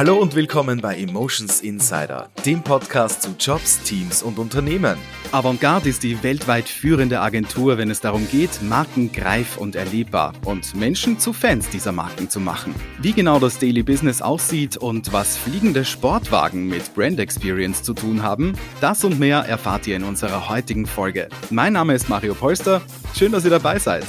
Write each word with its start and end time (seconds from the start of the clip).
Hallo 0.00 0.16
und 0.16 0.34
willkommen 0.34 0.80
bei 0.80 0.96
Emotions 0.96 1.60
Insider, 1.60 2.30
dem 2.46 2.62
Podcast 2.62 3.20
zu 3.20 3.34
Jobs, 3.38 3.82
Teams 3.82 4.22
und 4.22 4.38
Unternehmen. 4.38 4.96
Avantgarde 5.30 5.90
ist 5.90 6.02
die 6.02 6.22
weltweit 6.22 6.70
führende 6.70 7.20
Agentur, 7.20 7.76
wenn 7.76 7.90
es 7.90 8.00
darum 8.00 8.26
geht, 8.30 8.62
Marken 8.62 9.12
greif 9.12 9.58
und 9.58 9.76
erlebbar 9.76 10.32
und 10.46 10.74
Menschen 10.74 11.18
zu 11.18 11.34
Fans 11.34 11.68
dieser 11.68 11.92
Marken 11.92 12.30
zu 12.30 12.40
machen. 12.40 12.74
Wie 13.02 13.12
genau 13.12 13.38
das 13.38 13.58
Daily 13.58 13.82
Business 13.82 14.22
aussieht 14.22 14.78
und 14.78 15.12
was 15.12 15.36
fliegende 15.36 15.84
Sportwagen 15.84 16.66
mit 16.66 16.94
Brand 16.94 17.20
Experience 17.20 17.82
zu 17.82 17.92
tun 17.92 18.22
haben, 18.22 18.54
das 18.80 19.04
und 19.04 19.20
mehr 19.20 19.40
erfahrt 19.40 19.86
ihr 19.86 19.96
in 19.96 20.04
unserer 20.04 20.48
heutigen 20.48 20.86
Folge. 20.86 21.28
Mein 21.50 21.74
Name 21.74 21.92
ist 21.92 22.08
Mario 22.08 22.32
Polster. 22.32 22.80
Schön, 23.14 23.32
dass 23.32 23.44
ihr 23.44 23.50
dabei 23.50 23.78
seid. 23.78 24.06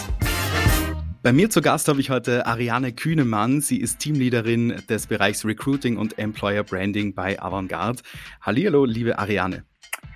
Bei 1.24 1.34
mir 1.34 1.52
zu 1.52 1.62
Gast 1.62 1.88
habe 1.88 2.00
ich 2.00 2.10
heute 2.10 2.48
Ariane 2.48 2.94
Kühnemann. 2.94 3.62
Sie 3.62 3.80
ist 3.80 4.00
Teamleaderin 4.00 4.82
des 4.90 5.06
Bereichs 5.06 5.46
Recruiting 5.46 5.98
und 5.98 6.18
Employer 6.18 6.64
Branding 6.64 7.14
bei 7.14 7.40
Avantgarde. 7.40 8.02
Hallihallo, 8.42 8.86
liebe 8.86 9.20
Ariane. 9.20 9.64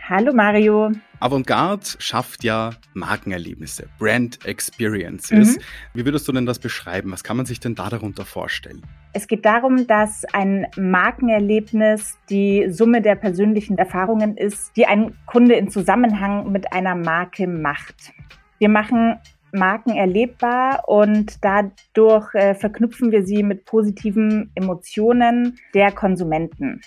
Hallo 0.09 0.33
Mario. 0.33 0.91
Avantgarde 1.19 1.85
schafft 1.99 2.43
ja 2.43 2.71
Markenerlebnisse, 2.95 3.87
Brand 3.99 4.43
Experiences. 4.47 5.57
Mhm. 5.57 5.61
Wie 5.93 6.05
würdest 6.05 6.27
du 6.27 6.31
denn 6.31 6.47
das 6.47 6.57
beschreiben? 6.57 7.11
Was 7.11 7.23
kann 7.23 7.37
man 7.37 7.45
sich 7.45 7.59
denn 7.59 7.75
da 7.75 7.89
darunter 7.89 8.25
vorstellen? 8.25 8.81
Es 9.13 9.27
geht 9.27 9.45
darum, 9.45 9.85
dass 9.85 10.25
ein 10.33 10.65
Markenerlebnis 10.75 12.17
die 12.31 12.71
Summe 12.71 13.03
der 13.03 13.13
persönlichen 13.13 13.77
Erfahrungen 13.77 14.37
ist, 14.37 14.75
die 14.75 14.87
ein 14.87 15.15
Kunde 15.27 15.53
in 15.53 15.69
Zusammenhang 15.69 16.51
mit 16.51 16.73
einer 16.73 16.95
Marke 16.95 17.45
macht. 17.45 18.11
Wir 18.57 18.69
machen 18.69 19.19
Marken 19.55 19.91
erlebbar 19.91 20.83
und 20.87 21.43
dadurch 21.43 22.33
äh, 22.35 22.55
verknüpfen 22.55 23.11
wir 23.11 23.25
sie 23.25 23.43
mit 23.43 23.65
positiven 23.65 24.51
Emotionen 24.55 25.57
der 25.73 25.91
Konsumenten. 25.91 26.81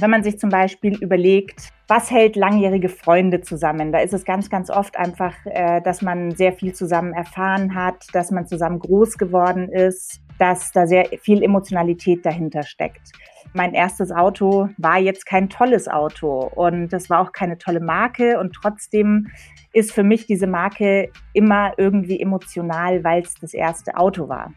Wenn 0.00 0.10
man 0.10 0.22
sich 0.22 0.38
zum 0.38 0.50
Beispiel 0.50 0.96
überlegt, 1.02 1.70
was 1.88 2.10
hält 2.10 2.36
langjährige 2.36 2.88
Freunde 2.88 3.40
zusammen? 3.40 3.92
Da 3.92 4.00
ist 4.00 4.12
es 4.12 4.24
ganz, 4.24 4.50
ganz 4.50 4.70
oft 4.70 4.96
einfach, 4.96 5.34
äh, 5.46 5.80
dass 5.80 6.02
man 6.02 6.32
sehr 6.32 6.52
viel 6.52 6.74
zusammen 6.74 7.14
erfahren 7.14 7.74
hat, 7.74 8.06
dass 8.12 8.30
man 8.30 8.46
zusammen 8.46 8.78
groß 8.78 9.18
geworden 9.18 9.68
ist, 9.68 10.20
dass 10.38 10.70
da 10.72 10.86
sehr 10.86 11.06
viel 11.22 11.42
Emotionalität 11.42 12.24
dahinter 12.24 12.62
steckt. 12.62 13.12
Mein 13.58 13.74
erstes 13.74 14.12
Auto 14.12 14.68
war 14.78 15.00
jetzt 15.00 15.26
kein 15.26 15.48
tolles 15.48 15.88
Auto 15.88 16.48
und 16.54 16.90
das 16.90 17.10
war 17.10 17.18
auch 17.18 17.32
keine 17.32 17.58
tolle 17.58 17.80
Marke 17.80 18.38
und 18.38 18.52
trotzdem 18.52 19.32
ist 19.72 19.90
für 19.90 20.04
mich 20.04 20.26
diese 20.26 20.46
Marke 20.46 21.10
immer 21.32 21.72
irgendwie 21.76 22.20
emotional, 22.20 23.02
weil 23.02 23.22
es 23.22 23.34
das 23.34 23.54
erste 23.54 23.96
Auto 23.96 24.28
war. 24.28 24.54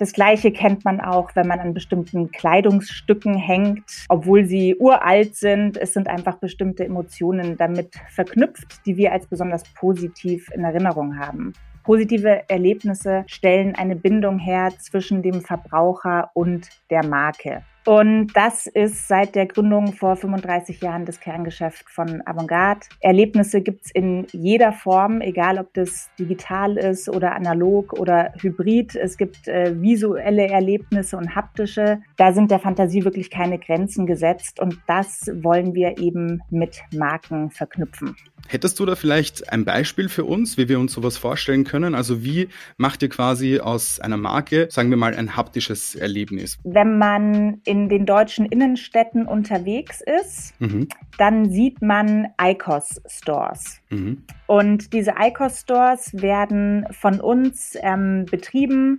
Das 0.00 0.12
Gleiche 0.12 0.50
kennt 0.50 0.84
man 0.84 1.00
auch, 1.00 1.30
wenn 1.36 1.46
man 1.46 1.60
an 1.60 1.74
bestimmten 1.74 2.32
Kleidungsstücken 2.32 3.36
hängt, 3.36 3.84
obwohl 4.08 4.44
sie 4.44 4.74
uralt 4.80 5.36
sind. 5.36 5.76
Es 5.76 5.92
sind 5.92 6.08
einfach 6.08 6.38
bestimmte 6.38 6.84
Emotionen 6.84 7.56
damit 7.56 7.94
verknüpft, 8.08 8.84
die 8.84 8.96
wir 8.96 9.12
als 9.12 9.28
besonders 9.28 9.62
positiv 9.74 10.50
in 10.52 10.64
Erinnerung 10.64 11.20
haben. 11.20 11.52
Positive 11.84 12.42
Erlebnisse 12.48 13.22
stellen 13.28 13.76
eine 13.76 13.94
Bindung 13.94 14.40
her 14.40 14.72
zwischen 14.76 15.22
dem 15.22 15.40
Verbraucher 15.40 16.32
und 16.34 16.68
der 16.90 17.06
Marke. 17.06 17.62
Und 17.86 18.28
das 18.34 18.66
ist 18.66 19.08
seit 19.08 19.34
der 19.34 19.46
Gründung 19.46 19.94
vor 19.94 20.16
35 20.16 20.82
Jahren 20.82 21.06
das 21.06 21.20
Kerngeschäft 21.20 21.88
von 21.88 22.22
Avantgarde. 22.26 22.86
Erlebnisse 23.00 23.62
gibt's 23.62 23.90
in 23.90 24.26
jeder 24.32 24.72
Form, 24.72 25.20
egal 25.20 25.58
ob 25.58 25.72
das 25.74 26.10
digital 26.18 26.76
ist 26.76 27.08
oder 27.08 27.34
analog 27.34 27.98
oder 27.98 28.32
hybrid. 28.40 28.96
Es 28.96 29.16
gibt 29.16 29.48
äh, 29.48 29.80
visuelle 29.80 30.48
Erlebnisse 30.48 31.16
und 31.16 31.34
haptische. 31.34 32.00
Da 32.16 32.32
sind 32.32 32.50
der 32.50 32.58
Fantasie 32.58 33.04
wirklich 33.04 33.30
keine 33.30 33.58
Grenzen 33.58 34.06
gesetzt 34.06 34.60
und 34.60 34.78
das 34.86 35.30
wollen 35.42 35.74
wir 35.74 35.98
eben 35.98 36.42
mit 36.50 36.80
Marken 36.92 37.50
verknüpfen. 37.50 38.14
Hättest 38.48 38.80
du 38.80 38.86
da 38.86 38.96
vielleicht 38.96 39.52
ein 39.52 39.64
Beispiel 39.64 40.08
für 40.08 40.24
uns, 40.24 40.56
wie 40.56 40.68
wir 40.68 40.80
uns 40.80 40.92
sowas 40.92 41.16
vorstellen 41.16 41.64
können? 41.64 41.94
Also 41.94 42.24
wie 42.24 42.48
macht 42.76 43.02
ihr 43.02 43.08
quasi 43.08 43.60
aus 43.60 44.00
einer 44.00 44.16
Marke, 44.16 44.68
sagen 44.70 44.90
wir 44.90 44.96
mal, 44.96 45.14
ein 45.14 45.36
haptisches 45.36 45.94
Erlebnis? 45.94 46.58
Wenn 46.64 46.98
man 46.98 47.60
in 47.70 47.88
den 47.88 48.04
deutschen 48.04 48.46
Innenstädten 48.46 49.26
unterwegs 49.26 50.00
ist, 50.00 50.60
mhm. 50.60 50.88
dann 51.18 51.50
sieht 51.50 51.80
man 51.80 52.26
ICOS-Stores. 52.42 53.80
Mhm. 53.90 54.24
Und 54.48 54.92
diese 54.92 55.14
ICOS-Stores 55.16 56.20
werden 56.20 56.86
von 56.90 57.20
uns 57.20 57.78
ähm, 57.80 58.26
betrieben 58.28 58.98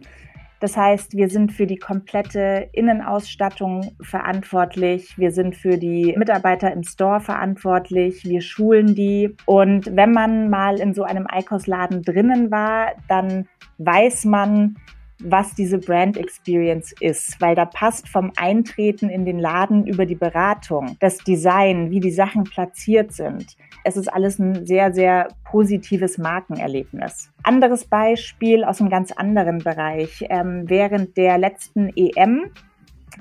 das 0.61 0.77
heißt, 0.77 1.17
wir 1.17 1.27
sind 1.27 1.51
für 1.51 1.65
die 1.65 1.77
komplette 1.77 2.69
Innenausstattung 2.71 3.95
verantwortlich. 3.99 5.17
Wir 5.17 5.31
sind 5.31 5.55
für 5.55 5.79
die 5.79 6.13
Mitarbeiter 6.15 6.71
im 6.71 6.83
Store 6.83 7.19
verantwortlich. 7.19 8.25
Wir 8.25 8.41
schulen 8.41 8.93
die. 8.93 9.35
Und 9.47 9.95
wenn 9.95 10.11
man 10.11 10.51
mal 10.51 10.79
in 10.79 10.93
so 10.93 11.01
einem 11.01 11.25
Eikos-Laden 11.27 12.03
drinnen 12.03 12.51
war, 12.51 12.91
dann 13.07 13.47
weiß 13.79 14.25
man, 14.25 14.75
was 15.23 15.53
diese 15.55 15.77
Brand 15.77 16.17
Experience 16.17 16.93
ist, 16.99 17.39
weil 17.39 17.55
da 17.55 17.65
passt 17.65 18.07
vom 18.07 18.31
Eintreten 18.35 19.09
in 19.09 19.25
den 19.25 19.39
Laden 19.39 19.85
über 19.85 20.05
die 20.05 20.15
Beratung, 20.15 20.97
das 20.99 21.17
Design, 21.17 21.91
wie 21.91 21.99
die 21.99 22.11
Sachen 22.11 22.43
platziert 22.43 23.11
sind. 23.11 23.55
Es 23.83 23.97
ist 23.97 24.07
alles 24.07 24.39
ein 24.39 24.65
sehr, 24.65 24.93
sehr 24.93 25.29
positives 25.43 26.17
Markenerlebnis. 26.17 27.29
Anderes 27.43 27.85
Beispiel 27.85 28.63
aus 28.63 28.79
einem 28.79 28.89
ganz 28.89 29.11
anderen 29.11 29.59
Bereich. 29.59 30.25
Ähm, 30.29 30.63
während 30.67 31.17
der 31.17 31.37
letzten 31.37 31.89
EM 31.95 32.51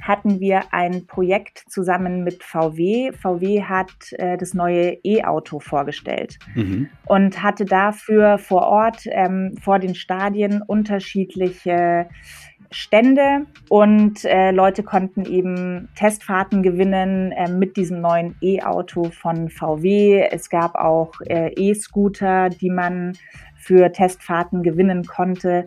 hatten 0.01 0.41
wir 0.41 0.73
ein 0.73 1.07
Projekt 1.07 1.65
zusammen 1.69 2.25
mit 2.25 2.43
VW. 2.43 3.13
VW 3.13 3.63
hat 3.63 4.13
äh, 4.13 4.37
das 4.37 4.55
neue 4.55 4.99
E-Auto 5.05 5.61
vorgestellt 5.61 6.39
mhm. 6.55 6.89
und 7.07 7.43
hatte 7.43 7.65
dafür 7.65 8.39
vor 8.39 8.63
Ort 8.63 9.03
ähm, 9.07 9.57
vor 9.61 9.79
den 9.79 9.95
Stadien 9.95 10.63
unterschiedliche 10.63 12.09
Stände 12.73 13.47
und 13.69 14.25
äh, 14.25 14.53
Leute 14.53 14.85
konnten 14.85 15.25
eben 15.25 15.89
Testfahrten 15.97 16.63
gewinnen 16.63 17.33
äh, 17.33 17.51
mit 17.51 17.77
diesem 17.77 18.01
neuen 18.01 18.37
E-Auto 18.41 19.05
von 19.11 19.49
VW. 19.49 20.29
Es 20.31 20.51
gab 20.51 20.77
auch 20.77 21.13
äh, 21.27 21.53
E-Scooter, 21.55 22.49
die 22.49 22.71
man 22.71 23.15
für 23.57 23.91
Testfahrten 23.91 24.63
gewinnen 24.63 25.05
konnte. 25.05 25.65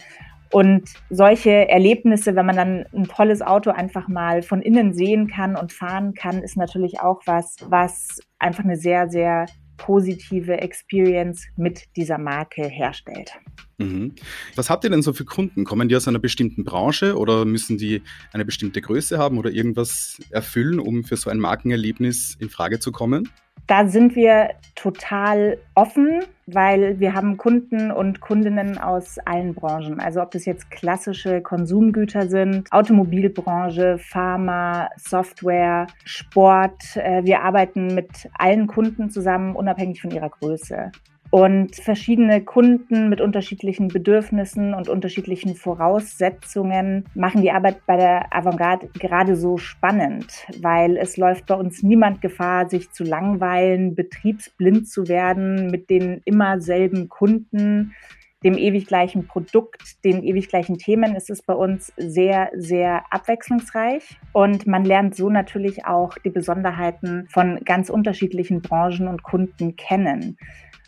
Und 0.53 0.84
solche 1.09 1.68
Erlebnisse, 1.68 2.36
wenn 2.36 2.46
man 2.46 2.56
dann 2.56 2.86
ein 2.94 3.06
tolles 3.06 3.41
Auto 3.41 3.72
einfach 3.72 4.08
mal 4.08 4.44
von 4.44 4.62
innen 4.62 4.94
sehen 4.94 5.28
kann 5.28 5.56
und 5.56 5.74
fahren 5.74 6.14
kann, 6.14 6.44
ist 6.44 6.58
natürlich 6.58 7.00
auch 7.00 7.22
was, 7.25 7.56
was 7.69 8.19
einfach 8.38 8.63
eine 8.63 8.78
sehr, 8.78 9.09
sehr 9.09 9.47
positive 9.78 10.62
Experience 10.62 11.47
mit 11.58 11.86
dieser 11.96 12.19
Marke 12.19 12.68
herstellt. 12.68 13.31
Mhm. 13.80 14.13
Was 14.56 14.69
habt 14.69 14.84
ihr 14.84 14.92
denn 14.92 15.02
so 15.02 15.13
für 15.13 15.25
Kunden? 15.25 15.66
Kommen 15.66 15.90
die 15.90 15.96
aus 15.96 16.08
einer 16.08 16.19
bestimmten 16.19 16.63
Branche 16.63 17.18
oder 17.18 17.46
müssen 17.46 17.80
die 17.80 18.03
eine 18.31 18.46
bestimmte 18.46 18.80
Größe 18.80 19.18
haben 19.18 19.40
oder 19.40 19.50
irgendwas 19.50 20.22
erfüllen, 20.30 20.80
um 20.80 21.03
für 21.03 21.18
so 21.18 21.31
ein 21.31 21.40
Markenerlebnis 21.40 22.38
in 22.40 22.52
Frage 22.52 22.80
zu 22.80 22.92
kommen? 22.92 23.28
Da 23.68 23.88
sind 23.88 24.16
wir 24.16 24.50
total 24.75 25.57
offen, 25.74 26.19
weil 26.47 27.00
wir 27.00 27.13
haben 27.13 27.38
Kunden 27.38 27.91
und 27.91 28.19
Kundinnen 28.19 28.78
aus 28.78 29.18
allen 29.19 29.53
Branchen. 29.53 30.01
Also 30.01 30.22
ob 30.22 30.31
das 30.31 30.46
jetzt 30.46 30.69
klassische 30.69 31.41
Konsumgüter 31.41 32.28
sind, 32.28 32.69
Automobilbranche, 32.72 33.97
Pharma, 34.00 34.90
Software, 34.97 35.88
Sport. 36.03 36.97
Äh, 36.97 37.24
wir 37.24 37.41
arbeiten 37.41 37.96
mit 37.96 38.29
allen 38.38 38.68
Kunden 38.68 39.09
zusammen, 39.09 39.56
unabhängig 39.56 40.01
von 40.01 40.12
ihrer 40.12 40.30
Größe. 40.30 40.91
Und 41.33 41.77
verschiedene 41.77 42.44
Kunden 42.44 43.09
mit 43.09 43.19
unterschiedlichen 43.19 43.88
Bedürfnissen 43.88 44.75
und 44.75 44.88
unterschiedlichen 44.88 45.55
Voraussetzungen 45.55 47.05
machen 47.16 47.41
die 47.41 47.49
Arbeit 47.49 47.88
bei 47.88 47.97
der 47.97 48.31
Avantgarde 48.31 48.89
gerade 48.99 49.35
so 49.35 49.57
spannend, 49.57 50.27
weil 50.62 50.95
es 50.95 51.18
läuft 51.18 51.47
bei 51.47 51.56
uns 51.56 51.81
niemand 51.81 52.21
Gefahr, 52.21 52.69
sich 52.69 52.91
zu 52.91 53.03
langweilen, 53.03 53.95
betriebsblind 53.95 54.88
zu 54.88 55.07
werden 55.07 55.71
mit 55.71 55.89
den 55.89 56.21
immer 56.24 56.62
selben 56.62 57.09
Kunden 57.09 57.95
dem 58.44 58.56
ewig 58.56 58.86
gleichen 58.86 59.25
Produkt, 59.25 60.03
den 60.03 60.21
ewig 60.21 60.50
gleichen 60.50 60.77
Themen 60.77 61.15
ist 61.15 61.31
es 61.31 61.41
bei 61.41 61.53
uns 61.53 61.94
sehr, 61.97 62.51
sehr 62.56 63.06
abwechslungsreich. 63.09 64.19
Und 64.33 64.68
man 64.68 64.86
lernt 64.86 65.15
so 65.15 65.29
natürlich 65.31 65.86
auch 65.86 66.15
die 66.19 66.29
Besonderheiten 66.29 67.25
von 67.31 67.62
ganz 67.63 67.89
unterschiedlichen 67.89 68.62
Branchen 68.62 69.07
und 69.07 69.24
Kunden 69.24 69.75
kennen. 69.77 70.38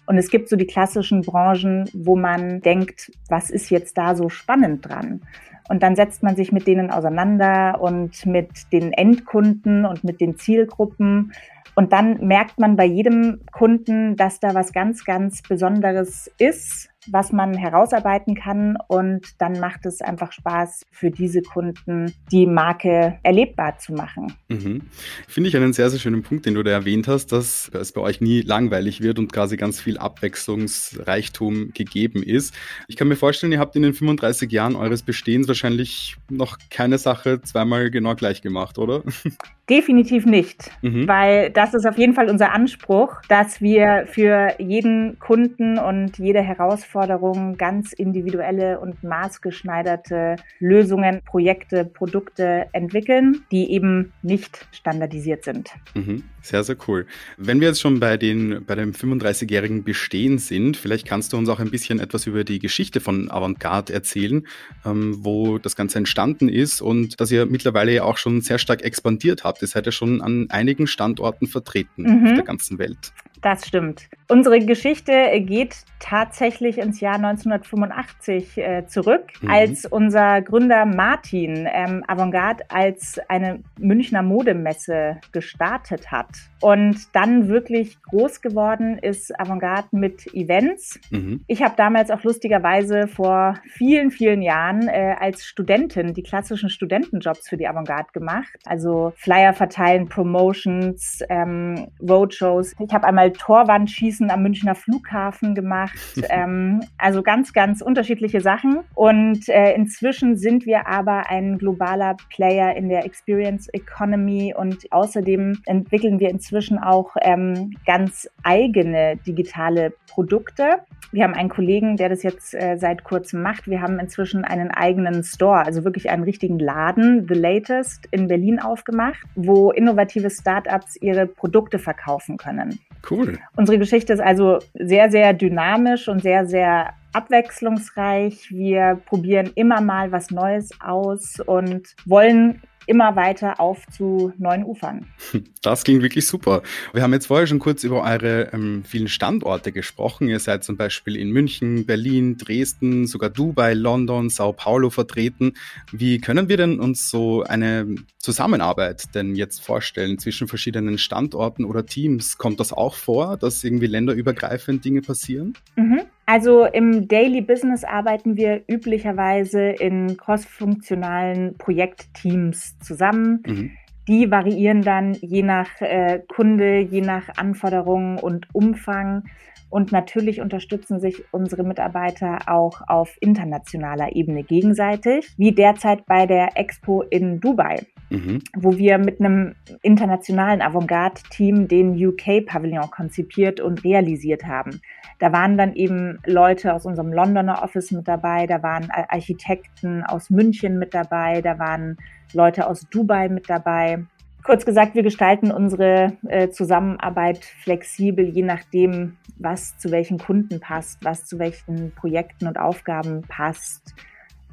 Und 0.07 0.18
es 0.18 0.30
gibt 0.30 0.50
so 0.50 0.56
die 0.56 0.68
klassischen 0.68 1.22
Branchen, 1.22 1.90
wo 1.94 2.16
man 2.16 2.62
denkt, 2.62 3.12
was 3.30 3.50
ist 3.50 3.69
jetzt 3.69 3.98
da 3.98 4.16
so 4.16 4.30
spannend 4.30 4.88
dran? 4.88 5.22
Und 5.68 5.81
dann 5.81 5.96
setzt 5.96 6.22
man 6.22 6.36
sich 6.36 6.52
mit 6.52 6.68
denen 6.68 6.92
auseinander 6.92 7.81
und 7.81 8.25
mit 8.25 8.72
den 8.72 8.94
Endkunden 8.94 9.86
und 9.86 10.04
mit 10.04 10.22
den 10.22 10.38
Zielgruppen. 10.38 11.34
Und 11.75 11.92
dann 11.92 12.25
merkt 12.25 12.60
man 12.60 12.75
bei 12.75 12.86
jedem 12.86 13.42
Kunden, 13.52 14.16
dass 14.16 14.40
da 14.40 14.54
was 14.54 14.74
ganz, 14.74 15.04
ganz 15.06 15.42
Besonderes 15.42 16.31
ist, 16.38 16.90
was 17.12 17.31
man 17.31 17.54
herausarbeiten 17.54 18.36
kann 18.36 18.78
und 18.88 19.40
dann 19.40 19.60
macht 19.60 19.86
es 19.86 20.02
einfach 20.02 20.31
Spaß 20.31 20.86
für 20.92 21.12
diese 21.12 21.42
Kunden, 21.42 22.13
die 22.31 22.46
Marke 22.46 23.19
erlebbar 23.24 23.78
zu 23.78 23.94
machen. 23.94 24.34
Mhm. 24.48 24.81
Finde 25.28 25.50
ich 25.50 25.56
einen 25.56 25.74
sehr, 25.74 25.90
sehr 25.90 26.00
schönen 26.00 26.24
Punkt, 26.24 26.46
den 26.46 26.56
du 26.56 26.63
da 26.63 26.72
erwähnt 26.72 27.07
hast, 27.07 27.31
dass 27.31 27.69
es 27.74 27.92
bei 27.92 28.02
euch 28.02 28.22
nie 28.22 28.42
langweilig 28.42 29.02
wird 29.02 29.19
und 29.19 29.31
quasi 29.31 29.57
ganz 29.57 29.80
viel 29.80 29.98
Abwechslungsreichtum 29.98 31.72
gegeben 31.74 32.24
ist. 32.24 32.54
Ich 32.88 32.96
kann 32.96 33.08
mir 33.08 33.16
vorstellen, 33.16 33.51
ihr 33.51 33.60
habt 33.60 33.75
in 33.75 33.84
den 33.84 33.94
35 33.94 34.51
Jahren 34.51 34.75
eures 34.75 35.04
Bestehens 35.04 35.48
wahrscheinlich 35.48 36.18
noch 36.30 36.58
keine 36.69 36.98
Sache 36.98 37.42
zweimal 37.42 37.92
genau 37.92 38.16
gleich 38.16 38.42
gemacht, 38.42 38.78
oder? 38.78 39.04
Definitiv 39.69 40.27
nicht, 40.27 40.71
mhm. 40.83 41.07
weil 41.07 41.50
das 41.50 41.73
ist 41.73 41.88
auf 41.88 41.97
jeden 41.97 42.13
Fall 42.13 42.29
unser 42.29 42.53
Anspruch, 42.53 43.21
dass 43.29 43.62
wir 43.62 44.06
für 44.07 44.53
jeden 44.59 45.17
Kunden 45.17 45.79
und 45.79 46.19
jede 46.19 46.41
Herausforderung 46.41 47.57
ganz 47.57 47.91
individuelle 47.91 48.79
und 48.79 49.03
maßgeschneiderte 49.03 50.35
Lösungen, 50.59 51.21
Projekte, 51.25 51.83
Produkte 51.83 52.67
entwickeln, 52.73 53.44
die 53.51 53.71
eben 53.71 54.13
nicht 54.21 54.67
standardisiert 54.71 55.44
sind. 55.44 55.71
Mhm. 55.95 56.23
Sehr, 56.45 56.63
sehr 56.63 56.77
cool. 56.88 57.07
Wenn 57.38 57.59
wir 57.59 57.69
jetzt 57.69 57.81
schon 57.81 58.00
bei, 58.00 58.18
den, 58.18 58.63
bei 58.65 58.75
dem 58.75 58.92
35-jährigen 58.92 59.83
Bestehen 59.83 60.38
sind, 60.38 60.77
vielleicht 60.77 61.07
kannst 61.07 61.33
du 61.33 61.38
uns 61.38 61.50
auch 61.50 61.59
ein 61.59 61.71
bisschen 61.71 62.00
etwas 62.00 62.27
über 62.27 62.44
die 62.44 62.59
Geschichte 62.59 63.00
von 63.00 63.31
Avantgarde 63.31 63.92
erzählen, 63.94 64.45
ähm, 64.86 65.18
wo 65.21 65.57
das 65.57 65.75
Ganze 65.75 65.97
entstanden 65.97 66.47
ist 66.47 66.81
und 66.81 67.19
dass 67.19 67.31
ihr 67.31 67.47
mittlerweile 67.47 67.95
ja 67.95 68.03
auch 68.03 68.18
schon 68.18 68.42
sehr 68.42 68.59
stark 68.59 68.83
expandiert 68.83 69.44
habt. 69.44 69.63
Ihr 69.63 69.68
seid 69.68 69.88
ja 69.88 69.92
schon 69.92 70.21
an 70.21 70.45
einigen 70.51 70.86
Standorten 70.86 71.47
vertreten 71.47 72.03
mhm. 72.03 72.27
auf 72.27 72.33
der 72.36 72.44
ganzen 72.44 72.77
Welt. 72.77 73.12
Das 73.42 73.68
stimmt. 73.68 74.10
Unsere 74.28 74.60
Geschichte 74.60 75.12
geht 75.42 75.76
tatsächlich 76.00 76.78
ins 76.78 77.00
Jahr 77.00 77.16
1985 77.16 78.58
äh, 78.58 78.88
zurück, 78.88 79.26
mhm. 79.42 79.50
als 79.50 79.86
unser 79.86 80.42
Gründer 80.42 80.86
Martin 80.86 81.68
ähm, 81.72 82.04
Avantgarde 82.08 82.64
als 82.70 83.20
eine 83.28 83.64
Münchner 83.78 84.24
Modemesse 84.24 85.18
gestartet 85.32 86.12
hat. 86.12 86.30
Und 86.62 87.16
dann 87.16 87.48
wirklich 87.48 88.02
groß 88.02 88.42
geworden 88.42 88.98
ist 88.98 89.38
Avantgarde 89.40 89.90
mit 89.92 90.34
Events. 90.34 91.00
Mhm. 91.12 91.44
Ich 91.48 91.62
habe 91.62 91.76
damals 91.78 92.10
auch 92.10 92.24
lustigerweise 92.24 93.08
vor 93.08 93.56
vielen, 93.68 94.10
vielen 94.10 94.42
Jahren 94.42 94.88
äh, 94.88 95.16
als 95.20 95.46
Studentin 95.46 96.14
die 96.14 96.24
klassischen 96.24 96.70
Studentenjobs 96.70 97.48
für 97.48 97.58
die 97.58 97.68
Avantgarde 97.68 98.10
gemacht. 98.14 98.58
Also 98.66 99.14
Flyer 99.18 99.54
verteilen, 99.54 100.08
Promotions, 100.10 101.20
ähm, 101.30 101.88
Roadshows. 102.02 102.74
Ich 102.80 102.94
habe 102.94 103.06
einmal 103.06 103.25
Torwandschießen 103.31 104.30
am 104.30 104.44
Münchner 104.44 104.75
Flughafen 104.75 105.56
gemacht. 105.56 105.98
ähm, 106.30 106.81
also 106.98 107.24
ganz, 107.24 107.54
ganz 107.54 107.81
unterschiedliche 107.81 108.42
Sachen. 108.42 108.80
Und 108.94 109.48
äh, 109.50 109.74
inzwischen 109.74 110.38
sind 110.38 110.66
wir 110.66 110.88
aber 110.88 111.30
ein 111.30 111.57
globaler 111.57 112.16
Player 112.30 112.75
in 112.75 112.89
der 112.89 113.06
Experience 113.06 113.68
Economy 113.69 114.54
und 114.56 114.92
außerdem 114.92 115.62
entwickeln 115.66 116.19
wir 116.19 116.30
inzwischen 116.30 116.77
auch 116.80 117.16
ähm, 117.22 117.75
ganz 117.86 118.30
eigene 118.44 119.18
digitale 119.18 119.94
Produkte. 120.07 120.80
Wir 121.12 121.24
haben 121.24 121.33
einen 121.33 121.50
Kollegen, 121.50 121.98
der 121.98 122.10
das 122.10 122.24
jetzt 122.24 122.54
äh, 122.54 122.77
seit 122.77 123.04
kurzem 123.04 123.42
macht. 123.42 123.68
Wir 123.68 123.81
haben 123.81 124.00
inzwischen 124.00 124.44
einen 124.44 124.72
eigenen 124.72 125.24
Store, 125.24 125.66
also 125.66 125.83
wirklich 125.83 126.10
einen 126.10 126.24
richtigen 126.24 126.60
Laden, 126.60 127.25
The 127.27 127.36
Latest, 127.36 128.07
in 128.12 128.27
Berlin 128.27 128.60
aufgemacht, 128.60 129.22
wo 129.36 129.72
innovative 129.72 130.30
Startups 130.30 130.95
ihre 130.98 131.25
Produkte 131.25 131.80
verkaufen 131.80 132.38
können. 132.38 132.80
Cool. 133.10 133.14
Unsere 133.56 133.79
Geschichte 133.79 134.13
ist 134.13 134.19
also 134.19 134.59
sehr, 134.73 135.09
sehr 135.09 135.33
dynamisch 135.33 136.07
und 136.07 136.21
sehr, 136.21 136.45
sehr 136.45 136.94
abwechslungsreich. 137.13 138.51
Wir 138.51 139.00
probieren 139.06 139.51
immer 139.56 139.81
mal 139.81 140.12
was 140.12 140.31
Neues 140.31 140.69
aus 140.81 141.39
und 141.39 141.95
wollen 142.06 142.62
immer 142.88 143.16
weiter 143.16 143.60
auf 143.60 143.86
zu 143.88 144.34
neuen 144.38 144.64
Ufern. 144.64 145.08
Das 145.62 145.84
ging 145.84 146.04
wirklich 146.04 146.28
super. 146.28 146.62
Wir 146.94 147.02
haben 147.02 147.14
jetzt 147.14 147.26
vorher 147.26 147.48
schon 147.48 147.58
kurz 147.58 147.84
über 147.84 148.04
eure 148.04 148.54
ähm, 148.54 148.84
vielen 148.84 149.08
Standorte 149.08 149.72
gesprochen. 149.72 150.28
Ihr 150.28 150.40
seid 150.40 150.64
zum 150.64 150.78
Beispiel 150.78 151.16
in 151.16 151.32
München, 151.32 151.88
Berlin, 151.88 152.38
Dresden, 152.38 153.08
sogar 153.08 153.32
Dubai, 153.32 153.74
London, 153.74 154.30
Sao 154.30 154.54
Paulo 154.54 154.92
vertreten. 154.92 155.54
Wie 155.92 156.20
können 156.20 156.50
wir 156.50 156.58
denn 156.58 156.80
uns 156.80 157.10
so 157.10 157.42
eine 157.42 157.96
Zusammenarbeit 158.20 159.16
denn 159.16 159.36
jetzt 159.36 159.64
vorstellen 159.64 160.20
zwischen 160.20 160.48
verschiedenen 160.48 161.00
Standorten 161.00 161.66
oder 161.66 161.88
Teams? 161.88 162.38
Kommt 162.38 162.60
das 162.60 162.72
auch 162.72 162.94
vor, 162.94 163.36
dass 163.36 163.64
irgendwie 163.64 163.88
länderübergreifend 163.88 164.86
Dinge 164.86 165.02
passieren? 165.02 165.56
Mhm. 165.76 166.02
Also 166.25 166.66
im 166.66 167.07
Daily 167.07 167.42
Business 167.42 167.83
arbeiten 167.83 168.36
wir 168.36 168.63
üblicherweise 168.68 169.62
in 169.62 170.18
crossfunktionalen 170.18 171.56
Projektteams 171.57 172.80
zusammen. 172.80 173.44
Mhm. 173.45 173.72
Die 174.07 174.31
variieren 174.31 174.81
dann 174.81 175.13
je 175.13 175.44
nach 175.44 175.81
äh, 175.81 176.22
Kunde, 176.27 176.80
je 176.80 177.01
nach 177.01 177.38
Anforderungen 177.38 178.18
und 178.18 178.48
Umfang. 178.54 179.24
Und 179.69 179.92
natürlich 179.92 180.42
unterstützen 180.42 181.00
sich 181.00 181.24
unsere 181.31 181.63
Mitarbeiter 181.63 182.39
auch 182.48 182.81
auf 182.88 183.18
internationaler 183.19 184.16
Ebene 184.16 184.44
gegenseitig, 184.44 185.33
wie 185.38 185.51
derzeit 185.51 186.06
bei 186.06 186.25
der 186.25 186.56
Expo 186.56 187.01
in 187.01 187.39
Dubai, 187.39 187.81
mhm. 188.10 188.42
wo 188.56 188.78
wir 188.78 188.98
mit 188.98 189.19
einem 189.19 189.56
internationalen 189.81 190.62
Avantgarde-Team 190.62 191.68
den 191.68 191.94
UK-Pavillon 191.96 192.90
konzipiert 192.92 193.60
und 193.60 193.84
realisiert 193.84 194.46
haben. 194.46 194.81
Da 195.19 195.31
waren 195.31 195.57
dann 195.57 195.75
eben 195.75 196.19
Leute 196.25 196.74
aus 196.74 196.86
unserem 196.86 197.13
Londoner 197.13 197.63
Office 197.63 197.92
mit 197.92 198.07
dabei, 198.07 198.48
da 198.48 198.62
waren 198.63 198.90
Architekten 198.92 200.04
aus 200.04 200.30
München 200.30 200.78
mit 200.78 200.94
dabei, 200.94 201.42
da 201.42 201.57
waren 201.60 201.98
Leute 202.34 202.68
aus 202.68 202.88
Dubai 202.90 203.30
mit 203.30 203.50
dabei. 203.50 204.06
Kurz 204.44 204.63
gesagt, 204.63 204.94
wir 204.94 205.01
gestalten 205.01 205.51
unsere 205.51 206.18
äh, 206.28 206.50
Zusammenarbeit 206.50 207.44
flexibel, 207.44 208.25
je 208.25 208.44
nachdem, 208.44 209.18
was 209.38 209.78
zu 209.80 209.90
welchen 209.90 210.19
Kunden 210.19 210.60
passt, 210.60 211.04
was 211.04 211.25
zu 211.25 211.40
welchen 211.40 211.92
Projekten 211.96 212.46
und 212.46 212.60
Aufgaben 212.60 213.24
passt. 213.28 213.96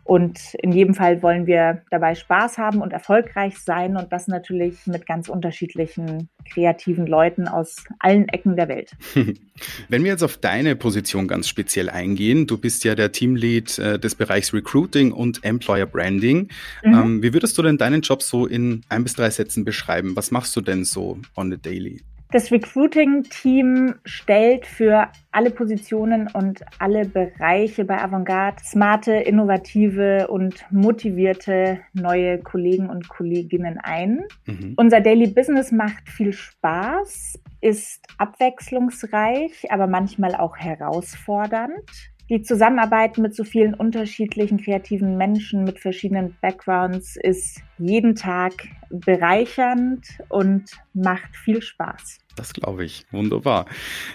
Und 0.05 0.55
in 0.55 0.73
jedem 0.73 0.95
Fall 0.95 1.23
wollen 1.23 1.47
wir 1.47 1.83
dabei 1.91 2.15
Spaß 2.15 2.59
haben 2.59 2.83
und 2.83 2.93
erfolgreich 2.93 3.59
sein 3.59 3.97
und 3.97 4.13
das 4.13 4.27
natürlich 4.27 4.87
mit 4.87 5.07
ganz 5.07 5.29
unterschiedlichen 5.29 6.29
kreativen 6.51 7.07
Leuten 7.07 7.47
aus 7.47 7.85
allen 8.01 8.29
Ecken 8.29 8.57
der 8.57 8.69
Welt. 8.69 8.93
Wenn 9.89 10.03
wir 10.03 10.11
jetzt 10.11 10.25
auf 10.25 10.37
deine 10.39 10.75
Position 10.75 11.29
ganz 11.29 11.49
speziell 11.49 11.89
eingehen, 11.89 12.47
du 12.47 12.59
bist 12.59 12.83
ja 12.85 12.95
der 12.97 13.13
Teamlead 13.13 13.79
äh, 13.79 13.99
des 13.99 14.17
Bereichs 14.17 14.53
Recruiting 14.53 15.13
und 15.13 15.45
Employer 15.45 15.87
Branding. 15.87 16.49
Mhm. 16.83 16.95
Ähm, 16.95 17.23
wie 17.23 17.33
würdest 17.33 17.57
du 17.57 17.63
denn 17.63 17.79
deinen 17.79 18.03
Job 18.03 18.23
so 18.23 18.47
in 18.47 18.83
ein 18.89 19.05
bis 19.05 19.15
drei 19.15 19.31
Sätzen 19.31 19.65
beschreiben? 19.65 20.17
Was 20.17 20.33
machst 20.33 20.57
du 20.57 20.61
denn 20.61 20.85
so 20.85 21.19
on 21.37 21.51
the 21.51 21.59
daily? 21.59 22.03
Das 22.33 22.51
Recruiting-Team 22.51 23.97
stellt 24.07 24.65
für 24.65 25.09
alle 25.33 25.51
Positionen 25.51 26.29
und 26.33 26.63
alle 26.79 27.05
Bereiche 27.05 27.85
bei 27.85 28.03
Avantgarde 28.03 28.57
smarte, 28.65 29.13
innovative 29.13 30.29
und 30.29 30.65
motivierte 30.71 31.81
neue 31.93 32.39
Kollegen 32.39 32.89
und 32.89 33.11
Kolleginnen 33.11 33.79
ein. 33.83 34.25
Mhm. 34.47 34.73
Unser 34.77 35.03
Daily 35.03 35.27
Business 35.27 35.73
macht 35.73 36.09
viel 36.09 36.33
Spaß, 36.33 37.39
ist 37.61 38.07
abwechslungsreich, 38.17 39.71
aber 39.71 39.87
manchmal 39.87 40.35
auch 40.35 40.57
herausfordernd. 40.57 42.13
Die 42.31 42.41
Zusammenarbeit 42.41 43.19
mit 43.19 43.35
so 43.35 43.45
vielen 43.45 43.75
unterschiedlichen 43.75 44.57
kreativen 44.57 45.19
Menschen 45.19 45.65
mit 45.65 45.79
verschiedenen 45.79 46.35
Backgrounds 46.41 47.17
ist 47.17 47.61
jeden 47.77 48.15
Tag 48.15 48.55
bereichernd 48.93 50.07
und 50.29 50.71
macht 50.95 51.35
viel 51.37 51.63
Spaß. 51.63 52.19
Das 52.37 52.53
glaube 52.53 52.85
ich. 52.85 53.05
Wunderbar. 53.11 53.67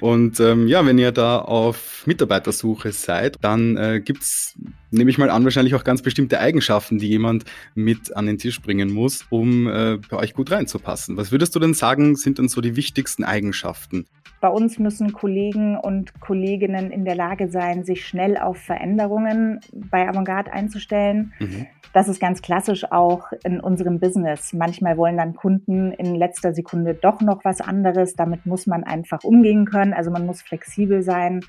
Und 0.02 0.40
ähm, 0.40 0.68
ja, 0.68 0.86
wenn 0.86 0.98
ihr 0.98 1.12
da 1.12 1.40
auf 1.40 2.06
Mitarbeitersuche 2.08 2.92
seid, 2.92 3.38
dann 3.42 3.78
äh, 3.78 4.02
es, 4.20 4.58
nehme 4.90 5.10
ich 5.10 5.18
mal 5.18 5.30
an, 5.30 5.44
wahrscheinlich 5.44 5.76
auch 5.76 5.84
ganz 5.84 6.02
bestimmte 6.02 6.40
Eigenschaften, 6.40 6.98
die 6.98 7.10
jemand 7.10 7.46
mit 7.76 8.16
an 8.16 8.26
den 8.26 8.38
Tisch 8.38 8.62
bringen 8.62 8.92
muss, 8.92 9.26
um 9.30 9.68
äh, 9.68 9.98
bei 10.10 10.18
euch 10.18 10.34
gut 10.34 10.52
reinzupassen. 10.52 11.18
Was 11.18 11.32
würdest 11.32 11.56
du 11.56 11.60
denn 11.60 11.74
sagen, 11.74 12.16
sind 12.16 12.40
denn 12.40 12.48
so 12.48 12.62
die 12.62 12.76
wichtigsten 12.76 13.24
Eigenschaften? 13.24 14.06
Bei 14.40 14.50
uns 14.50 14.78
müssen 14.78 15.14
Kollegen 15.14 15.78
und 15.78 16.20
Kolleginnen 16.20 16.92
in 16.92 17.06
der 17.06 17.16
Lage 17.16 17.50
sein, 17.50 17.84
sich 17.84 18.06
schnell 18.06 18.38
auf 18.38 18.58
Veränderungen 18.58 19.62
bei 19.74 20.08
Avantgarde 20.08 20.54
einzustellen. 20.54 21.34
Mhm. 21.40 21.68
Das 21.94 22.08
ist 22.08 22.20
ganz 22.20 22.44
klassisch 22.44 22.92
auch 22.92 23.32
in 23.44 23.60
unserem 23.60 24.00
Business. 24.00 24.54
Manchmal 24.68 24.98
wollen 24.98 25.16
dann 25.16 25.34
Kunden 25.34 25.94
in 25.94 26.14
letzter 26.14 26.54
Sekunde 26.54 26.94
doch 26.94 27.22
noch 27.22 27.46
was 27.46 27.62
anderes. 27.62 28.16
Damit 28.16 28.46
muss 28.46 28.68
man 28.68 28.84
einfach 28.84 29.24
umgehen 29.24 29.64
können. 29.64 29.94
Also 29.94 30.12
man 30.12 30.26
muss 30.26 30.42
flexibel 30.42 31.04
sein 31.04 31.40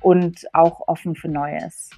und 0.00 0.46
auch 0.54 0.88
offen 0.88 1.14
für 1.14 1.28
Neues. 1.28 1.90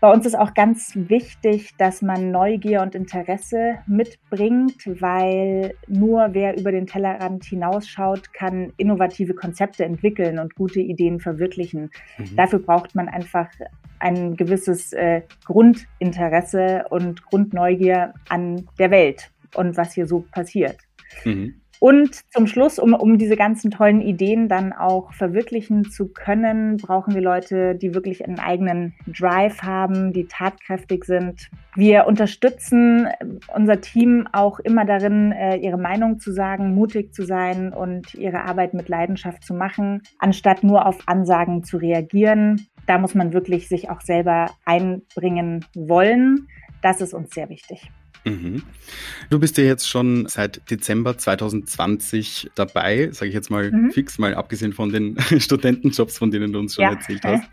Bei 0.00 0.12
uns 0.12 0.26
ist 0.26 0.38
auch 0.38 0.52
ganz 0.52 0.92
wichtig, 0.94 1.74
dass 1.78 2.02
man 2.02 2.30
Neugier 2.30 2.82
und 2.82 2.94
Interesse 2.94 3.76
mitbringt, 3.86 4.76
weil 5.00 5.74
nur 5.88 6.28
wer 6.32 6.58
über 6.58 6.70
den 6.70 6.86
Tellerrand 6.86 7.46
hinausschaut, 7.46 8.34
kann 8.34 8.74
innovative 8.76 9.32
Konzepte 9.32 9.86
entwickeln 9.86 10.38
und 10.38 10.54
gute 10.54 10.80
Ideen 10.80 11.18
verwirklichen. 11.18 11.90
Mhm. 12.18 12.36
Dafür 12.36 12.58
braucht 12.58 12.94
man 12.94 13.08
einfach 13.08 13.48
ein 14.00 14.36
gewisses 14.36 14.92
äh, 14.92 15.22
Grundinteresse 15.46 16.84
und 16.90 17.24
Grundneugier 17.24 18.12
an 18.28 18.68
der 18.78 18.90
Welt 18.90 19.30
und 19.54 19.76
was 19.76 19.92
hier 19.92 20.06
so 20.06 20.24
passiert. 20.30 20.76
Mhm. 21.24 21.60
Und 21.80 22.14
zum 22.32 22.46
Schluss, 22.46 22.78
um, 22.78 22.94
um 22.94 23.18
diese 23.18 23.36
ganzen 23.36 23.70
tollen 23.70 24.00
Ideen 24.00 24.48
dann 24.48 24.72
auch 24.72 25.12
verwirklichen 25.12 25.84
zu 25.84 26.08
können, 26.08 26.78
brauchen 26.78 27.14
wir 27.14 27.20
Leute, 27.20 27.74
die 27.74 27.94
wirklich 27.94 28.24
einen 28.24 28.38
eigenen 28.38 28.94
Drive 29.06 29.60
haben, 29.60 30.14
die 30.14 30.26
tatkräftig 30.26 31.04
sind. 31.04 31.50
Wir 31.74 32.06
unterstützen 32.06 33.08
unser 33.54 33.82
Team 33.82 34.26
auch 34.32 34.60
immer 34.60 34.86
darin, 34.86 35.32
äh, 35.32 35.56
ihre 35.56 35.76
Meinung 35.76 36.20
zu 36.20 36.32
sagen, 36.32 36.74
mutig 36.74 37.12
zu 37.12 37.24
sein 37.24 37.72
und 37.74 38.14
ihre 38.14 38.44
Arbeit 38.44 38.72
mit 38.72 38.88
Leidenschaft 38.88 39.44
zu 39.44 39.52
machen, 39.52 40.00
anstatt 40.18 40.62
nur 40.62 40.86
auf 40.86 41.06
Ansagen 41.06 41.64
zu 41.64 41.76
reagieren. 41.76 42.66
Da 42.86 42.96
muss 42.96 43.14
man 43.14 43.34
wirklich 43.34 43.68
sich 43.68 43.90
auch 43.90 44.00
selber 44.00 44.46
einbringen 44.64 45.64
wollen. 45.74 46.48
Das 46.80 47.00
ist 47.00 47.12
uns 47.12 47.34
sehr 47.34 47.50
wichtig. 47.50 47.90
Mhm. 48.24 48.62
Du 49.30 49.38
bist 49.38 49.58
ja 49.58 49.64
jetzt 49.64 49.88
schon 49.88 50.26
seit 50.28 50.70
Dezember 50.70 51.16
2020 51.18 52.50
dabei, 52.54 53.10
sage 53.12 53.28
ich 53.28 53.34
jetzt 53.34 53.50
mal 53.50 53.70
mhm. 53.70 53.90
fix, 53.90 54.18
mal 54.18 54.34
abgesehen 54.34 54.72
von 54.72 54.90
den 54.90 55.16
Studentenjobs, 55.38 56.18
von 56.18 56.30
denen 56.30 56.52
du 56.52 56.58
uns 56.58 56.74
schon 56.74 56.84
ja. 56.84 56.92
erzählt 56.92 57.22
hast. 57.24 57.44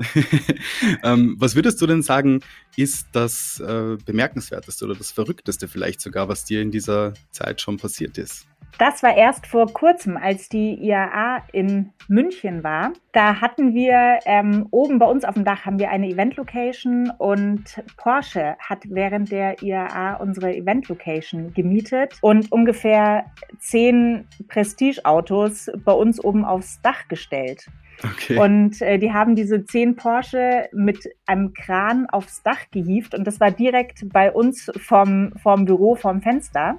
ähm, 1.03 1.35
was 1.39 1.55
würdest 1.55 1.81
du 1.81 1.87
denn 1.87 2.01
sagen, 2.01 2.41
ist 2.77 3.07
das 3.11 3.59
äh, 3.59 3.97
Bemerkenswerteste 4.05 4.85
oder 4.85 4.95
das 4.95 5.11
Verrückteste 5.11 5.67
vielleicht 5.67 6.01
sogar, 6.01 6.29
was 6.29 6.45
dir 6.45 6.61
in 6.61 6.71
dieser 6.71 7.13
Zeit 7.31 7.61
schon 7.61 7.77
passiert 7.77 8.17
ist? 8.17 8.47
Das 8.77 9.03
war 9.03 9.15
erst 9.15 9.45
vor 9.45 9.71
kurzem, 9.71 10.17
als 10.17 10.49
die 10.49 10.73
IAA 10.73 11.43
in 11.51 11.91
München 12.07 12.63
war. 12.63 12.93
Da 13.11 13.39
hatten 13.39 13.73
wir 13.73 14.19
ähm, 14.25 14.67
oben 14.71 14.97
bei 14.99 15.05
uns 15.05 15.23
auf 15.23 15.35
dem 15.35 15.45
Dach 15.45 15.65
haben 15.65 15.79
wir 15.79 15.91
eine 15.91 16.07
Event-Location 16.07 17.11
und 17.17 17.63
Porsche 17.97 18.55
hat 18.59 18.79
während 18.89 19.31
der 19.31 19.61
IAA 19.61 20.15
unsere 20.15 20.55
Event-Location 20.55 21.53
gemietet 21.53 22.17
und 22.21 22.51
ungefähr 22.51 23.25
zehn 23.59 24.27
Prestige-Autos 24.47 25.69
bei 25.85 25.93
uns 25.93 26.23
oben 26.23 26.45
aufs 26.45 26.81
Dach 26.81 27.07
gestellt. 27.07 27.67
Okay. 28.03 28.37
Und 28.37 28.81
äh, 28.81 28.97
die 28.97 29.13
haben 29.13 29.35
diese 29.35 29.63
zehn 29.65 29.95
Porsche 29.95 30.69
mit 30.71 31.07
einem 31.31 31.53
Kran 31.53 32.07
aufs 32.09 32.43
Dach 32.43 32.59
gehievt 32.71 33.15
und 33.15 33.25
das 33.25 33.39
war 33.39 33.51
direkt 33.51 34.09
bei 34.11 34.31
uns 34.31 34.71
vom, 34.77 35.31
vom 35.41 35.65
Büro, 35.65 35.95
vom 35.95 36.21
Fenster. 36.21 36.77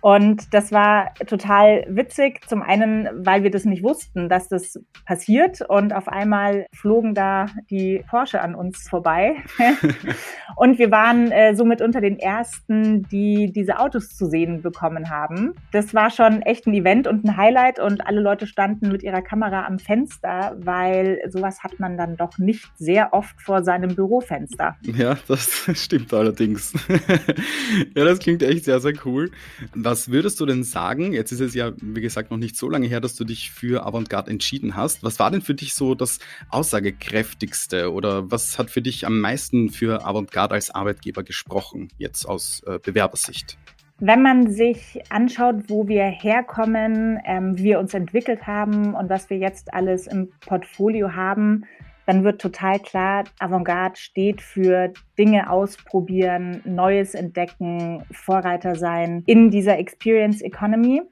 Und 0.00 0.52
das 0.52 0.72
war 0.72 1.14
total 1.26 1.84
witzig. 1.88 2.46
Zum 2.48 2.62
einen, 2.62 3.08
weil 3.24 3.42
wir 3.42 3.50
das 3.50 3.64
nicht 3.64 3.82
wussten, 3.82 4.28
dass 4.28 4.48
das 4.48 4.80
passiert 5.06 5.60
und 5.62 5.94
auf 5.94 6.08
einmal 6.08 6.66
flogen 6.74 7.14
da 7.14 7.46
die 7.70 8.04
Porsche 8.08 8.40
an 8.40 8.54
uns 8.54 8.88
vorbei. 8.88 9.36
und 10.56 10.78
wir 10.78 10.90
waren 10.90 11.30
äh, 11.30 11.54
somit 11.54 11.80
unter 11.80 12.00
den 12.00 12.18
ersten, 12.18 13.02
die 13.04 13.52
diese 13.52 13.78
Autos 13.78 14.16
zu 14.16 14.26
sehen 14.26 14.62
bekommen 14.62 15.10
haben. 15.10 15.54
Das 15.72 15.94
war 15.94 16.10
schon 16.10 16.42
echt 16.42 16.66
ein 16.66 16.74
Event 16.74 17.06
und 17.06 17.24
ein 17.24 17.36
Highlight 17.36 17.78
und 17.78 18.06
alle 18.06 18.20
Leute 18.20 18.46
standen 18.46 18.90
mit 18.90 19.02
ihrer 19.02 19.22
Kamera 19.22 19.66
am 19.66 19.78
Fenster 19.78 20.54
weil 20.56 21.20
sowas 21.28 21.62
hat 21.62 21.78
man 21.78 21.96
dann 21.96 22.16
doch 22.16 22.38
nicht 22.38 22.70
sehr 22.76 23.12
oft 23.12 23.40
vor 23.40 23.62
seinem 23.62 23.83
Bürofenster. 23.88 24.76
Ja, 24.82 25.18
das 25.26 25.68
stimmt 25.74 26.14
allerdings. 26.14 26.72
ja, 27.94 28.04
das 28.04 28.18
klingt 28.18 28.42
echt 28.42 28.64
sehr, 28.64 28.80
sehr 28.80 28.94
cool. 29.04 29.30
Was 29.74 30.10
würdest 30.10 30.40
du 30.40 30.46
denn 30.46 30.62
sagen? 30.62 31.12
Jetzt 31.12 31.32
ist 31.32 31.40
es 31.40 31.54
ja, 31.54 31.72
wie 31.80 32.00
gesagt, 32.00 32.30
noch 32.30 32.38
nicht 32.38 32.56
so 32.56 32.68
lange 32.68 32.86
her, 32.86 33.00
dass 33.00 33.16
du 33.16 33.24
dich 33.24 33.50
für 33.50 33.86
Avantgarde 33.86 34.30
entschieden 34.30 34.76
hast. 34.76 35.02
Was 35.02 35.18
war 35.18 35.30
denn 35.30 35.42
für 35.42 35.54
dich 35.54 35.74
so 35.74 35.94
das 35.94 36.18
aussagekräftigste 36.50 37.92
oder 37.92 38.30
was 38.30 38.58
hat 38.58 38.70
für 38.70 38.82
dich 38.82 39.06
am 39.06 39.20
meisten 39.20 39.70
für 39.70 40.06
Avantgarde 40.06 40.54
als 40.54 40.70
Arbeitgeber 40.70 41.22
gesprochen, 41.22 41.88
jetzt 41.98 42.26
aus 42.26 42.62
äh, 42.66 42.78
Bewerbersicht? 42.78 43.58
Wenn 44.00 44.22
man 44.22 44.50
sich 44.50 45.00
anschaut, 45.10 45.68
wo 45.68 45.86
wir 45.86 46.04
herkommen, 46.04 47.20
ähm, 47.24 47.56
wie 47.56 47.64
wir 47.64 47.78
uns 47.78 47.94
entwickelt 47.94 48.46
haben 48.46 48.94
und 48.94 49.08
was 49.08 49.30
wir 49.30 49.38
jetzt 49.38 49.72
alles 49.72 50.08
im 50.08 50.30
Portfolio 50.40 51.14
haben, 51.14 51.64
dann 52.06 52.24
wird 52.24 52.40
total 52.40 52.78
klar, 52.78 53.24
Avantgarde 53.38 53.96
steht 53.96 54.42
für 54.42 54.92
Dinge 55.18 55.50
ausprobieren, 55.50 56.60
Neues 56.64 57.14
entdecken, 57.14 58.04
Vorreiter 58.10 58.74
sein 58.74 59.22
in 59.26 59.50
dieser 59.50 59.78
Experience 59.78 60.42
Economy. 60.42 61.02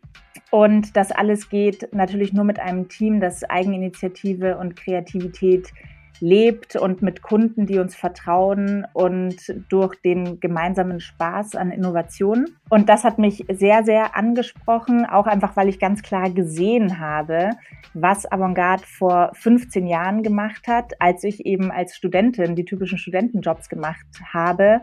Und 0.51 0.97
das 0.97 1.13
alles 1.13 1.49
geht 1.49 1.89
natürlich 1.95 2.35
nur 2.35 2.45
mit 2.45 2.61
einem 2.61 2.89
Team, 2.89 3.21
das 3.21 3.43
Eigeninitiative 3.45 4.59
und 4.59 4.77
Kreativität 4.77 5.73
lebt 6.21 6.77
und 6.77 7.03
mit 7.03 7.23
Kunden, 7.23 7.67
die 7.67 7.79
uns 7.79 7.95
vertrauen 7.95 8.87
und 8.93 9.37
durch 9.69 9.97
den 10.03 10.41
gemeinsamen 10.41 11.01
Spaß 11.01 11.57
an 11.57 11.71
Innovation. 11.71 12.47
Und 12.71 12.89
das 12.89 13.05
hat 13.05 13.19
mich 13.19 13.45
sehr, 13.51 13.85
sehr 13.85 14.17
angesprochen, 14.17 15.05
auch 15.05 15.27
einfach, 15.27 15.57
weil 15.57 15.69
ich 15.69 15.79
ganz 15.79 16.03
klar 16.03 16.31
gesehen 16.31 16.99
habe, 16.99 17.51
was 17.95 18.31
Avantgarde 18.31 18.85
vor 18.87 19.33
15 19.35 19.87
Jahren 19.87 20.23
gemacht 20.23 20.69
hat, 20.69 21.01
als 21.01 21.25
ich 21.25 21.45
eben 21.45 21.71
als 21.71 21.97
Studentin 21.97 22.55
die 22.57 22.65
typischen 22.65 22.99
Studentenjobs 22.99 23.69
gemacht 23.69 24.07
habe 24.33 24.83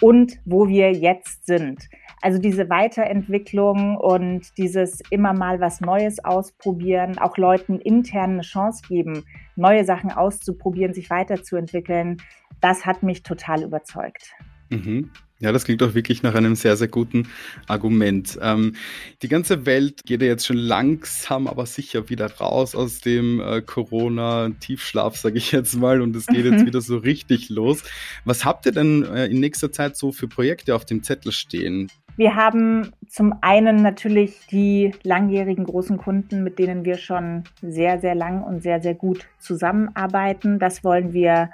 und 0.00 0.38
wo 0.44 0.68
wir 0.68 0.92
jetzt 0.92 1.46
sind. 1.46 1.88
Also 2.22 2.38
diese 2.38 2.68
Weiterentwicklung 2.68 3.96
und 3.96 4.58
dieses 4.58 5.00
immer 5.10 5.32
mal 5.32 5.60
was 5.60 5.80
Neues 5.80 6.22
ausprobieren, 6.22 7.18
auch 7.18 7.38
Leuten 7.38 7.78
intern 7.78 8.32
eine 8.32 8.42
Chance 8.42 8.82
geben, 8.86 9.24
neue 9.56 9.84
Sachen 9.84 10.10
auszuprobieren, 10.10 10.92
sich 10.92 11.08
weiterzuentwickeln, 11.08 12.18
das 12.60 12.84
hat 12.84 13.02
mich 13.02 13.22
total 13.22 13.62
überzeugt. 13.62 14.34
Mhm. 14.68 15.10
Ja, 15.42 15.52
das 15.52 15.64
klingt 15.64 15.82
auch 15.82 15.94
wirklich 15.94 16.22
nach 16.22 16.34
einem 16.34 16.54
sehr, 16.54 16.76
sehr 16.76 16.88
guten 16.88 17.26
Argument. 17.66 18.38
Ähm, 18.42 18.74
die 19.22 19.28
ganze 19.28 19.64
Welt 19.64 20.04
geht 20.04 20.20
ja 20.20 20.28
jetzt 20.28 20.46
schon 20.46 20.58
langsam, 20.58 21.46
aber 21.46 21.64
sicher 21.64 22.10
wieder 22.10 22.30
raus 22.36 22.74
aus 22.74 23.00
dem 23.00 23.40
äh, 23.40 23.62
Corona-Tiefschlaf, 23.62 25.16
sage 25.16 25.38
ich 25.38 25.50
jetzt 25.52 25.76
mal, 25.76 26.02
und 26.02 26.14
es 26.14 26.26
geht 26.26 26.44
mhm. 26.44 26.52
jetzt 26.52 26.66
wieder 26.66 26.82
so 26.82 26.98
richtig 26.98 27.48
los. 27.48 27.84
Was 28.26 28.44
habt 28.44 28.66
ihr 28.66 28.72
denn 28.72 29.02
äh, 29.02 29.26
in 29.28 29.40
nächster 29.40 29.72
Zeit 29.72 29.96
so 29.96 30.12
für 30.12 30.28
Projekte 30.28 30.74
auf 30.74 30.84
dem 30.84 31.02
Zettel 31.02 31.32
stehen? 31.32 31.90
Wir 32.20 32.36
haben 32.36 32.92
zum 33.08 33.32
einen 33.40 33.76
natürlich 33.76 34.46
die 34.48 34.92
langjährigen 35.04 35.64
großen 35.64 35.96
Kunden, 35.96 36.44
mit 36.44 36.58
denen 36.58 36.84
wir 36.84 36.98
schon 36.98 37.44
sehr, 37.62 37.98
sehr 37.98 38.14
lang 38.14 38.42
und 38.42 38.62
sehr, 38.62 38.82
sehr 38.82 38.92
gut 38.92 39.26
zusammenarbeiten. 39.38 40.58
Das 40.58 40.84
wollen 40.84 41.14
wir 41.14 41.48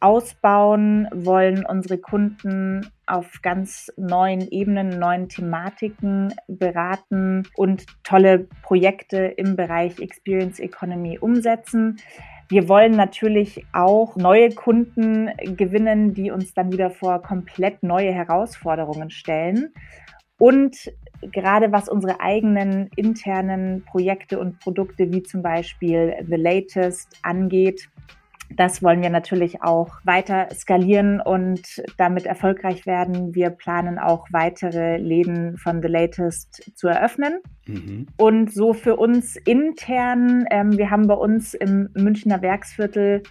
ausbauen, 0.00 1.08
wollen 1.12 1.66
unsere 1.66 1.98
Kunden 1.98 2.90
auf 3.06 3.42
ganz 3.42 3.92
neuen 3.98 4.50
Ebenen, 4.50 4.98
neuen 4.98 5.28
Thematiken 5.28 6.32
beraten 6.46 7.42
und 7.54 7.84
tolle 8.02 8.46
Projekte 8.62 9.18
im 9.18 9.56
Bereich 9.56 9.98
Experience 10.00 10.58
Economy 10.58 11.18
umsetzen. 11.18 11.98
Wir 12.48 12.68
wollen 12.68 12.92
natürlich 12.92 13.66
auch 13.72 14.16
neue 14.16 14.50
Kunden 14.50 15.30
gewinnen, 15.56 16.14
die 16.14 16.30
uns 16.30 16.54
dann 16.54 16.72
wieder 16.72 16.90
vor 16.90 17.20
komplett 17.20 17.82
neue 17.82 18.12
Herausforderungen 18.12 19.10
stellen. 19.10 19.74
Und 20.38 20.90
gerade 21.20 21.72
was 21.72 21.88
unsere 21.88 22.20
eigenen 22.20 22.88
internen 22.96 23.84
Projekte 23.84 24.38
und 24.38 24.60
Produkte 24.60 25.12
wie 25.12 25.22
zum 25.22 25.42
Beispiel 25.42 26.14
The 26.26 26.36
Latest 26.36 27.18
angeht, 27.22 27.90
das 28.56 28.82
wollen 28.82 29.02
wir 29.02 29.10
natürlich 29.10 29.62
auch 29.62 29.96
weiter 30.04 30.48
skalieren 30.54 31.20
und 31.20 31.82
damit 31.96 32.26
erfolgreich 32.26 32.86
werden. 32.86 33.34
Wir 33.34 33.50
planen 33.50 33.98
auch 33.98 34.26
weitere 34.30 34.96
Läden 34.96 35.58
von 35.58 35.82
The 35.82 35.88
Latest 35.88 36.72
zu 36.74 36.88
eröffnen. 36.88 37.40
Mhm. 37.66 38.06
Und 38.16 38.52
so 38.52 38.72
für 38.72 38.96
uns 38.96 39.36
intern, 39.36 40.46
ähm, 40.50 40.78
wir 40.78 40.90
haben 40.90 41.06
bei 41.06 41.14
uns 41.14 41.54
im 41.54 41.90
Münchner 41.94 42.40
Werksviertel 42.40 43.22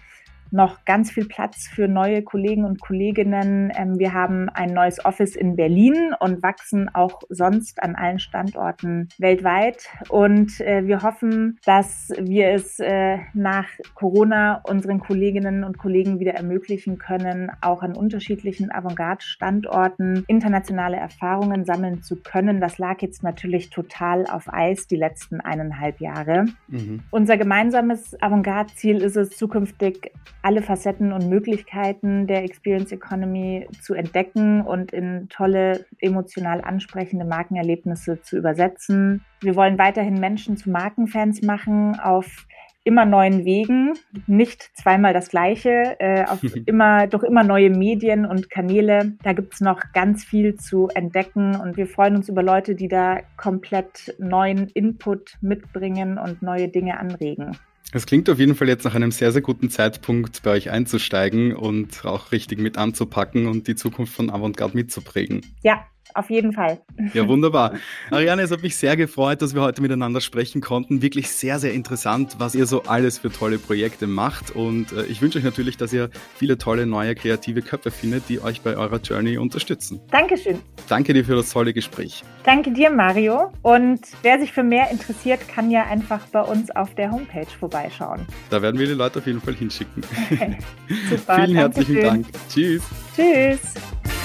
noch 0.50 0.84
ganz 0.84 1.10
viel 1.10 1.26
Platz 1.26 1.68
für 1.68 1.88
neue 1.88 2.22
Kollegen 2.22 2.64
und 2.64 2.80
Kolleginnen. 2.80 3.72
Ähm, 3.76 3.98
wir 3.98 4.12
haben 4.14 4.48
ein 4.48 4.72
neues 4.72 5.04
Office 5.04 5.36
in 5.36 5.56
Berlin 5.56 6.14
und 6.20 6.42
wachsen 6.42 6.88
auch 6.94 7.20
sonst 7.28 7.82
an 7.82 7.94
allen 7.94 8.18
Standorten 8.18 9.08
weltweit. 9.18 9.88
Und 10.08 10.60
äh, 10.60 10.86
wir 10.86 11.02
hoffen, 11.02 11.58
dass 11.64 12.10
wir 12.18 12.48
es 12.48 12.78
äh, 12.80 13.18
nach 13.34 13.66
Corona 13.94 14.62
unseren 14.68 15.00
Kolleginnen 15.00 15.64
und 15.64 15.78
Kollegen 15.78 16.20
wieder 16.20 16.34
ermöglichen 16.34 16.98
können, 16.98 17.50
auch 17.60 17.82
an 17.82 17.96
unterschiedlichen 17.96 18.72
Avantgarde-Standorten 18.72 20.24
internationale 20.26 20.96
Erfahrungen 20.96 21.64
sammeln 21.64 22.02
zu 22.02 22.16
können. 22.16 22.60
Das 22.60 22.78
lag 22.78 23.02
jetzt 23.02 23.22
natürlich 23.22 23.70
total 23.70 24.26
auf 24.26 24.52
Eis 24.52 24.86
die 24.86 24.96
letzten 24.96 25.40
eineinhalb 25.40 26.00
Jahre. 26.00 26.46
Mhm. 26.68 27.00
Unser 27.10 27.36
gemeinsames 27.36 28.20
Avantgarde-Ziel 28.20 29.02
ist 29.02 29.16
es, 29.16 29.30
zukünftig 29.30 30.12
alle 30.42 30.62
Facetten 30.62 31.12
und 31.12 31.28
Möglichkeiten 31.28 32.26
der 32.26 32.44
Experience 32.44 32.92
Economy 32.92 33.66
zu 33.80 33.94
entdecken 33.94 34.62
und 34.62 34.92
in 34.92 35.28
tolle, 35.28 35.86
emotional 36.00 36.60
ansprechende 36.60 37.24
Markenerlebnisse 37.24 38.20
zu 38.22 38.36
übersetzen. 38.36 39.24
Wir 39.40 39.56
wollen 39.56 39.78
weiterhin 39.78 40.20
Menschen 40.20 40.56
zu 40.56 40.70
Markenfans 40.70 41.42
machen 41.42 41.98
auf 41.98 42.46
immer 42.88 43.04
neuen 43.04 43.44
Wegen, 43.44 43.92
nicht 44.26 44.70
zweimal 44.74 45.12
das 45.12 45.28
Gleiche, 45.28 45.96
äh, 46.00 46.24
auf 46.24 46.40
immer, 46.66 47.06
durch 47.06 47.22
immer 47.22 47.44
neue 47.44 47.68
Medien 47.68 48.24
und 48.24 48.48
Kanäle. 48.48 49.12
Da 49.22 49.34
gibt 49.34 49.52
es 49.54 49.60
noch 49.60 49.92
ganz 49.92 50.24
viel 50.24 50.54
zu 50.54 50.88
entdecken 50.94 51.54
und 51.54 51.76
wir 51.76 51.86
freuen 51.86 52.16
uns 52.16 52.30
über 52.30 52.42
Leute, 52.42 52.74
die 52.74 52.88
da 52.88 53.18
komplett 53.36 54.14
neuen 54.18 54.68
Input 54.68 55.36
mitbringen 55.42 56.16
und 56.16 56.40
neue 56.40 56.68
Dinge 56.68 56.98
anregen. 56.98 57.58
Es 57.92 58.04
klingt 58.04 58.28
auf 58.28 58.38
jeden 58.38 58.54
Fall 58.54 58.68
jetzt 58.68 58.84
nach 58.84 58.94
einem 58.94 59.10
sehr, 59.10 59.32
sehr 59.32 59.40
guten 59.40 59.70
Zeitpunkt, 59.70 60.42
bei 60.42 60.50
euch 60.50 60.70
einzusteigen 60.70 61.56
und 61.56 62.04
auch 62.04 62.32
richtig 62.32 62.58
mit 62.58 62.76
anzupacken 62.76 63.46
und 63.46 63.66
die 63.66 63.76
Zukunft 63.76 64.12
von 64.14 64.28
Avantgarde 64.28 64.76
mitzuprägen. 64.76 65.40
Ja, 65.62 65.86
auf 66.14 66.30
jeden 66.30 66.52
Fall. 66.52 66.80
Ja, 67.14 67.26
wunderbar. 67.28 67.74
Ariane, 68.10 68.42
es 68.42 68.50
hat 68.50 68.62
mich 68.62 68.76
sehr 68.76 68.96
gefreut, 68.96 69.42
dass 69.42 69.54
wir 69.54 69.62
heute 69.62 69.82
miteinander 69.82 70.20
sprechen 70.20 70.60
konnten. 70.60 71.02
Wirklich 71.02 71.30
sehr, 71.30 71.58
sehr 71.58 71.72
interessant, 71.72 72.36
was 72.38 72.54
ihr 72.54 72.66
so 72.66 72.82
alles 72.84 73.18
für 73.18 73.30
tolle 73.30 73.58
Projekte 73.58 74.06
macht. 74.06 74.50
Und 74.50 74.92
äh, 74.92 75.04
ich 75.04 75.22
wünsche 75.22 75.38
euch 75.38 75.44
natürlich, 75.44 75.76
dass 75.76 75.92
ihr 75.92 76.10
viele 76.36 76.58
tolle 76.58 76.86
neue 76.86 77.14
kreative 77.14 77.62
Köpfe 77.62 77.90
findet, 77.90 78.28
die 78.28 78.40
euch 78.40 78.60
bei 78.62 78.76
eurer 78.76 79.00
Journey 79.00 79.38
unterstützen. 79.38 80.00
Dankeschön. 80.10 80.58
Danke 80.88 81.14
dir 81.14 81.24
für 81.24 81.36
das 81.36 81.50
tolle 81.50 81.72
Gespräch. 81.72 82.24
Danke 82.44 82.72
dir, 82.72 82.90
Mario. 82.90 83.52
Und 83.62 84.00
wer 84.22 84.38
sich 84.38 84.52
für 84.52 84.62
mehr 84.62 84.90
interessiert, 84.90 85.48
kann 85.48 85.70
ja 85.70 85.84
einfach 85.84 86.26
bei 86.28 86.40
uns 86.40 86.70
auf 86.70 86.94
der 86.94 87.10
Homepage 87.10 87.46
vorbeischauen. 87.58 88.26
Da 88.50 88.62
werden 88.62 88.78
wir 88.78 88.86
die 88.86 88.94
Leute 88.94 89.18
auf 89.18 89.26
jeden 89.26 89.40
Fall 89.40 89.54
hinschicken. 89.54 90.02
Super. 91.10 91.36
Vielen 91.36 91.56
herzlichen 91.56 92.00
Dank. 92.00 92.26
Tschüss. 92.48 92.82
Tschüss. 93.14 94.17